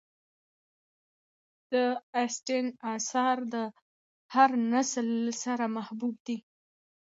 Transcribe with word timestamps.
د 1.71 1.73
اسټن 2.23 2.65
آثار 2.95 3.37
د 3.53 3.55
هر 4.33 4.49
نسل 4.73 5.09
سره 5.43 5.65
محبوب 5.75 6.15
دي. 6.27 6.37